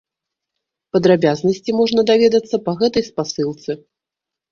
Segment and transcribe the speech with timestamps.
[0.95, 3.71] Падрабязнасці можна даведацца па гэтай спасылцы.